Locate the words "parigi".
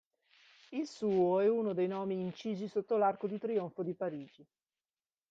3.93-4.43